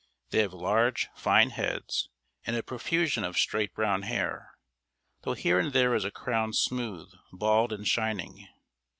They 0.31 0.39
have 0.39 0.51
large, 0.53 1.09
fine 1.15 1.51
heads, 1.51 2.09
and 2.47 2.55
a 2.55 2.63
profusion 2.63 3.23
of 3.23 3.37
straight 3.37 3.75
brown 3.75 4.01
hair, 4.01 4.57
though 5.21 5.35
here 5.35 5.59
and 5.59 5.73
there 5.73 5.93
is 5.93 6.05
a 6.05 6.09
crown 6.09 6.53
smooth, 6.53 7.11
bald, 7.31 7.71
and 7.71 7.87
shining. 7.87 8.47